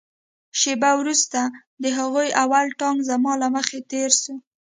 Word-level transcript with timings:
شېبه 0.59 0.91
وروسته 1.01 1.39
د 1.83 1.85
هغوى 1.97 2.29
اول 2.43 2.65
ټانک 2.79 2.97
زما 3.09 3.33
له 3.41 3.47
مخې 3.55 3.79
تېر 3.91 4.09
سو. 4.21 4.33